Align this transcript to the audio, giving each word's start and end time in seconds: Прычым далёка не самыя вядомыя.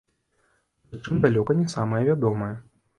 Прычым 0.89 1.21
далёка 1.27 1.59
не 1.63 1.67
самыя 1.77 2.03
вядомыя. 2.13 2.53